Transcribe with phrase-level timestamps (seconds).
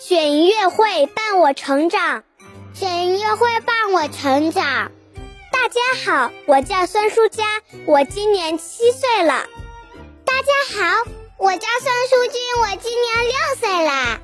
[0.00, 2.24] 选音乐会伴我成长，
[2.72, 4.90] 选音乐会伴我成长。
[5.52, 7.44] 大家好，我叫孙淑佳，
[7.84, 9.44] 我今年七岁了。
[10.24, 14.20] 大家好，我叫孙淑君，我今年六岁了。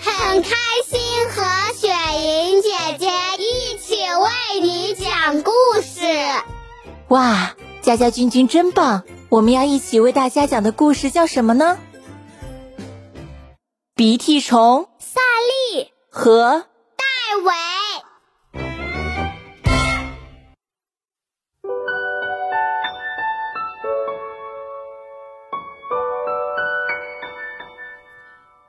[0.00, 0.50] 很开
[0.84, 1.00] 心
[1.30, 1.88] 和雪
[2.20, 3.06] 莹姐姐
[3.38, 5.52] 一起为你讲故
[5.82, 6.02] 事。
[7.06, 9.04] 哇，佳佳君君真棒！
[9.28, 11.78] 我们要一起为大家讲的故事叫什么呢？
[13.94, 15.22] 鼻涕虫大
[15.72, 17.04] 力和戴
[17.42, 17.52] 维。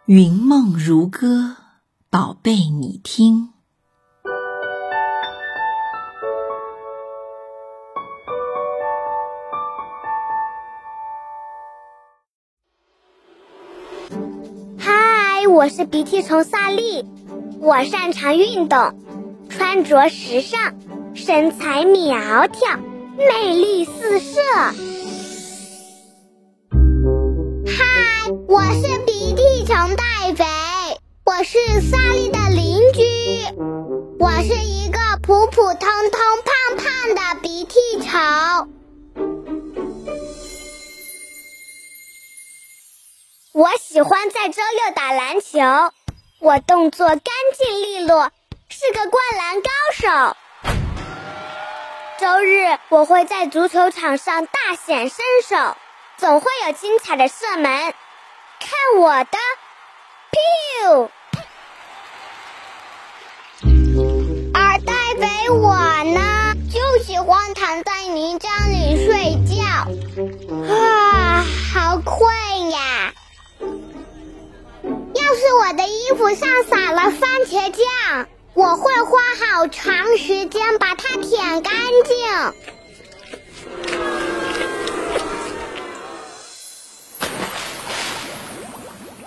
[0.05, 1.57] 云梦如歌，
[2.09, 3.56] 宝贝，你听。
[15.57, 17.03] 我是鼻涕虫萨利，
[17.59, 18.93] 我擅长运动，
[19.49, 20.75] 穿着时尚，
[21.15, 22.77] 身材苗条，
[23.17, 24.39] 魅力四射。
[27.65, 27.83] 嗨，
[28.47, 30.03] 我是鼻涕虫戴
[30.37, 30.45] 维，
[31.25, 33.01] 我是萨利的邻居，
[34.19, 38.76] 我是一个普普通通、胖胖的鼻涕虫。
[43.57, 45.57] 我喜欢在周六打篮球，
[46.37, 47.19] 我动作干
[47.57, 48.31] 净利落，
[48.69, 50.37] 是个灌篮高手。
[52.19, 55.75] 周日我会在足球场上大显身手，
[56.17, 57.63] 总会有精彩的射门。
[58.59, 59.39] 看我的
[60.83, 61.09] ，biu！
[64.53, 65.73] 而戴维我
[66.13, 69.55] 呢，就喜欢躺在泥浆里睡觉，
[70.71, 73.15] 啊，好困呀！
[75.27, 79.19] 要是我的衣服上撒了番茄酱，我会花
[79.51, 81.73] 好长时间把它舔干
[82.05, 82.15] 净。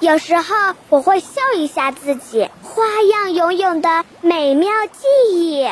[0.00, 5.66] 有时候我会笑一下自己花样游泳的美妙记忆。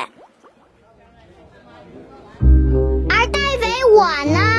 [3.09, 4.58] 而戴维我呢，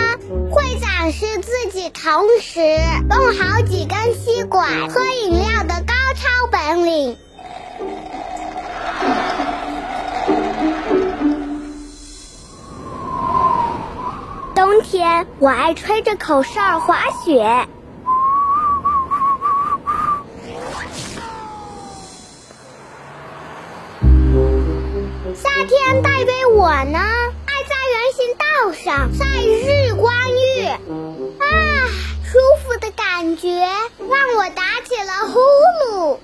[1.01, 7.17] 展示自己同时用好几根吸管喝饮料的高超本领。
[14.53, 17.65] 冬天我爱吹着口哨滑雪。
[25.33, 30.13] 夏天戴维我呢，爱在人行道上晒日光，
[30.71, 30.79] 啊，
[32.23, 35.39] 舒服的感觉让我打起了呼
[35.85, 36.19] 噜。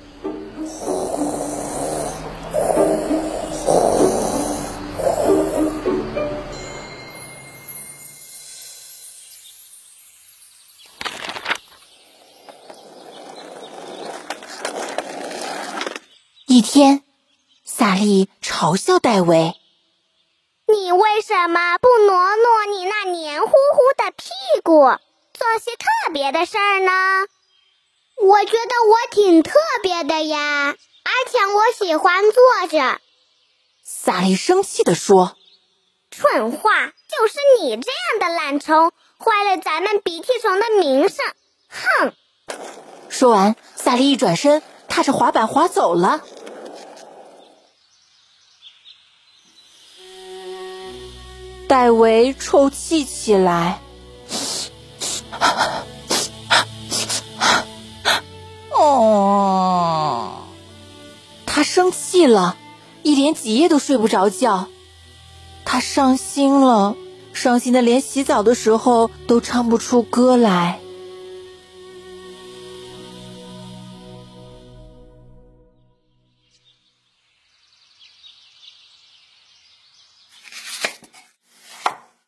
[16.48, 17.02] 一天，
[17.66, 19.56] 萨利嘲笑戴维
[20.86, 23.54] ：“你为什么不挪挪你那黏糊糊
[23.98, 24.82] 的屁股，
[25.34, 26.92] 做些特别的事儿呢？”
[28.22, 33.00] 我觉得我挺特别的呀，而且我喜欢坐着。
[33.84, 35.36] 萨利生气地说
[36.12, 41.26] ：“蠢话，就是你这样的懒虫，坏了咱们鼻涕虫的名声！”
[41.68, 42.14] 哼！
[43.10, 46.22] 说完，萨利一转身，踏着滑板滑走了。
[51.68, 53.80] 戴维抽泣起来。
[58.72, 60.32] 哦，
[61.46, 62.56] 他生气了，
[63.04, 64.68] 一连几夜都睡不着觉。
[65.64, 66.96] 他伤心了，
[67.34, 70.80] 伤心的连洗澡的时候都唱不出歌来。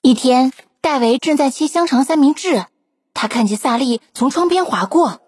[0.07, 2.65] 一天，戴维正在切香肠三明治，
[3.13, 5.19] 他看见萨利从窗边划过。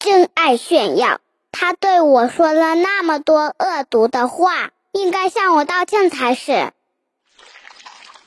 [0.00, 1.20] 真爱炫耀，
[1.52, 6.72] 他对我说了那么多恶毒的话，应该向我道歉才是。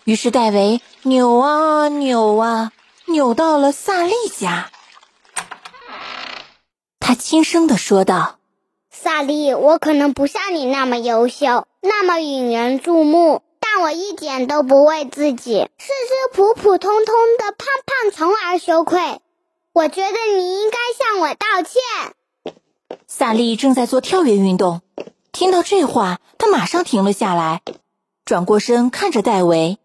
[0.05, 2.71] 于是戴维扭啊扭啊，
[3.07, 4.71] 扭到了萨利家。
[6.97, 8.37] 他轻声的说道
[9.03, 19.19] ：“萨利，我可能不像你那么优秀，那么引人注目，但我一点都不为自己是只普普通通的胖胖虫而羞愧。
[19.73, 22.95] 我觉得你应该向我道歉。
[23.05, 24.79] 萨利正在做跳跃运动，
[25.33, 27.61] 听到这话，他马上停了下来，
[28.23, 29.79] 转过身看着戴维，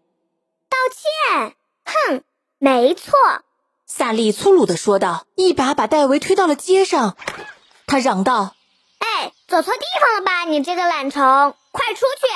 [0.69, 1.55] 道歉？
[1.83, 2.23] 哼，
[2.57, 3.11] 没错。
[3.85, 7.17] 萨利粗鲁的说道，一把把戴维推到了街上。
[7.85, 8.58] 他嚷道：“哎，
[9.49, 11.23] 走错地方了吧，你这个懒虫，
[11.71, 12.27] 快出去！”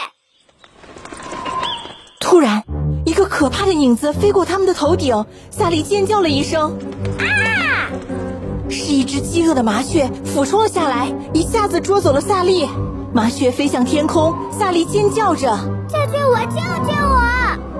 [2.19, 2.63] 突然，
[3.06, 6.75] 一个可怕的影子飞过他们的头顶，萨利尖叫了一声
[7.21, 7.92] ：“啊！”
[8.68, 12.68] 是一只饥饿的麻雀俯冲了下来，一下子捉走了萨利。
[13.13, 15.56] 麻雀飞向天空，萨利尖叫着
[15.88, 16.38] ：“救救我！
[16.45, 16.56] 救
[16.92, 17.21] 救我！”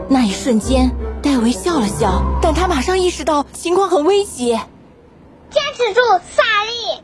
[0.08, 0.96] 那一瞬间。
[1.24, 4.50] 戴维笑了笑，但他马上意识到情况很危急。
[5.50, 6.02] 坚持住，
[6.36, 7.02] 萨利！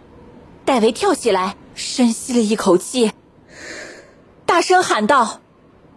[0.65, 3.13] 戴维跳起来，深吸了一口气，
[4.45, 5.39] 大声喊道：“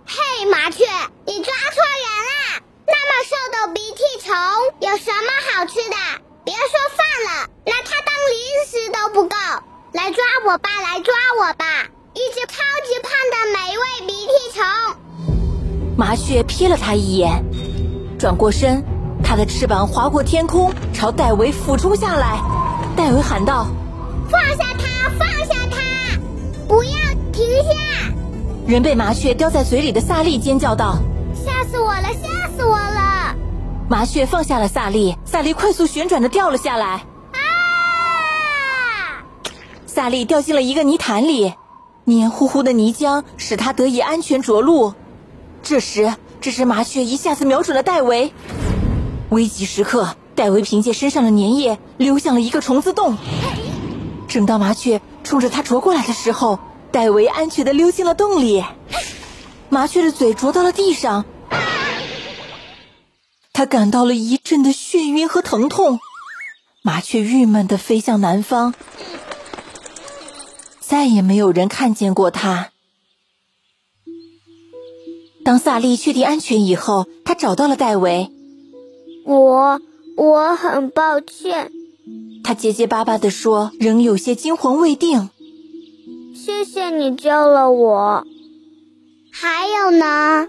[0.06, 0.84] 嘿，麻雀，
[1.26, 2.62] 你抓错人了！
[2.86, 4.32] 那么瘦的鼻涕虫
[4.78, 5.96] 有什么好吃的？
[6.44, 8.38] 别说饭了，拿它当零
[8.70, 9.36] 食都不够！
[9.92, 11.64] 来抓我吧，来抓我吧！
[12.14, 14.64] 一只超级胖的美味鼻涕虫！”
[15.98, 17.44] 麻雀瞥了他一眼。
[18.20, 18.84] 转过身，
[19.24, 22.40] 它的翅膀划过天空，朝戴维俯冲下来。
[22.96, 23.66] 戴维喊道
[24.30, 24.71] ：“放下
[26.72, 26.90] 不要
[27.32, 27.70] 停下！”
[28.66, 30.96] 人被麻雀叼在嘴里的萨利尖叫道
[31.36, 33.36] ：“吓死我了，吓死我了！”
[33.90, 37.04] 麻雀放下了萨利，萨利快速旋转的掉了下来。
[37.32, 37.36] 啊！
[39.84, 41.52] 萨利掉进了一个泥潭里，
[42.04, 44.94] 黏糊糊的泥浆使他得以安全着陆。
[45.62, 48.32] 这时，这只麻雀一下子瞄准了戴维。
[49.28, 53.18] 危急时刻，戴维凭借身上的粘液溜向了一个虫子洞。
[54.32, 56.58] 正当麻雀冲着他啄过来的时候，
[56.90, 58.64] 戴维安全的溜进了洞里。
[59.68, 61.26] 麻雀的嘴啄到了地上，
[63.52, 66.00] 他感到了一阵的眩晕和疼痛。
[66.80, 68.72] 麻雀郁闷的飞向南方，
[70.80, 72.70] 再也没有人看见过它。
[75.44, 78.30] 当萨利确定安全以后，他找到了戴维。
[79.26, 79.78] 我
[80.16, 81.70] 我很抱歉，
[82.44, 85.30] 他结结巴巴地说，仍有些惊魂未定。
[86.34, 88.24] 谢谢你救了我。
[89.30, 90.46] 还有呢？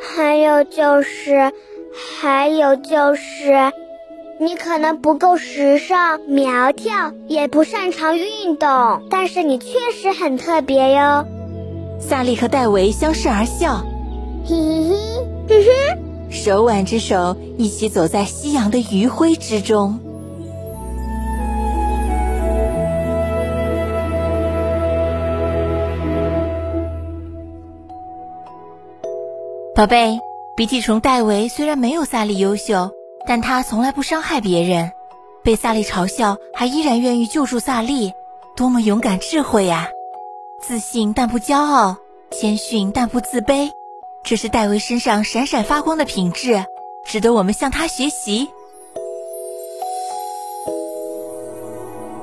[0.00, 1.52] 还有就是，
[1.94, 3.72] 还有就是，
[4.40, 11.24] 你可能不够时尚、苗条，也不擅长运动，但是你确实很特别哟。
[12.00, 13.84] 萨利和戴维相视而笑。
[14.44, 14.96] 嘿嘿嘿，
[15.48, 15.70] 嘿嘿，
[16.30, 20.00] 手挽着手，一起走在夕阳的余晖之中。
[29.74, 30.20] 宝贝，
[30.54, 32.90] 鼻涕虫戴维虽然没有萨利优秀，
[33.26, 34.92] 但他从来不伤害别人，
[35.42, 38.12] 被萨利嘲笑还依然愿意救助萨利，
[38.54, 39.88] 多么勇敢智慧呀！
[40.60, 41.96] 自信但不骄傲，
[42.30, 43.70] 谦逊但不自卑。
[44.22, 46.62] 这是戴维身上闪闪发光的品质，
[47.06, 48.50] 值得我们向他学习。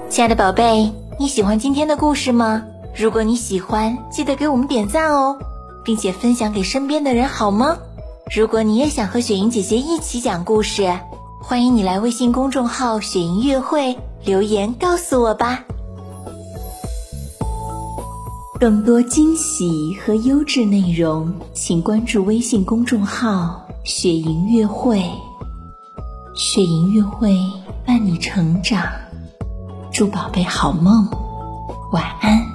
[0.07, 2.63] 亲爱的宝贝，你喜欢今天的故事吗？
[2.95, 5.39] 如果你喜欢，记得给我们点赞哦，
[5.83, 7.77] 并且分享给身边的人，好吗？
[8.35, 10.99] 如果你也想和雪莹姐姐一起讲故事，
[11.41, 15.63] 欢迎你来微信公众号“雪莹月会”留言告诉我吧。
[18.59, 25.01] 更多惊喜和优质内容，请关注微信公众号“雪莹月会”。
[26.35, 27.35] 雪莹月会
[27.85, 28.83] 伴你成长，
[29.91, 31.07] 祝宝贝好梦，
[31.91, 32.48] 晚安。